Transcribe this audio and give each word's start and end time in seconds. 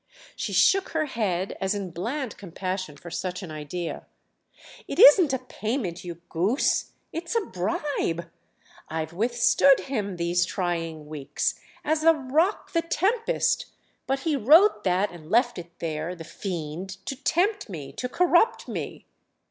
She 0.35 0.51
shook 0.51 0.93
her 0.97 1.05
head 1.05 1.55
as 1.61 1.75
in 1.75 1.91
bland 1.91 2.35
compassion 2.35 2.97
for 2.97 3.11
such 3.11 3.43
an 3.43 3.51
idea. 3.51 4.07
"It 4.87 4.97
isn't 4.97 5.31
a 5.31 5.37
payment, 5.37 6.03
you 6.03 6.15
goose—it's 6.27 7.35
a 7.35 7.41
bribe! 7.41 8.27
I've 8.89 9.13
withstood 9.13 9.81
him, 9.81 10.15
these 10.15 10.43
trying 10.43 11.05
weeks, 11.05 11.59
as 11.85 12.03
a 12.03 12.15
rock 12.15 12.71
the 12.71 12.81
tempest; 12.81 13.67
but 14.07 14.21
he 14.21 14.35
wrote 14.35 14.83
that 14.85 15.11
and 15.11 15.29
left 15.29 15.59
it 15.59 15.77
there, 15.77 16.15
the 16.15 16.23
fiend, 16.23 17.05
to 17.05 17.15
tempt 17.15 17.69
me—to 17.69 18.09
corrupt 18.09 18.67
me!" 18.67 19.05